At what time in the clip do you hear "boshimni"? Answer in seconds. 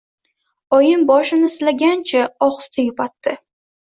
1.09-1.49